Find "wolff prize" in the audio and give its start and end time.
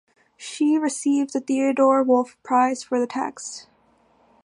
2.01-2.81